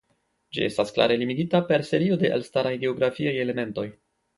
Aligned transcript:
Ĝi 0.57 0.63
estas 0.67 0.93
klare 0.95 1.19
limigita 1.25 1.63
per 1.69 1.87
serio 1.93 2.21
de 2.25 2.35
elstaraj 2.41 2.77
geografiaj 2.87 3.41
elementoj. 3.49 3.91